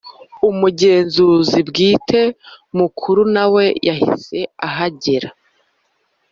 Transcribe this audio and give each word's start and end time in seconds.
Umugenzuzi 0.49 1.59
Bwite 1.69 2.21
Mukuru 2.77 3.21
nawe 3.35 3.63
yahise 3.87 4.37
ahagera 4.67 5.29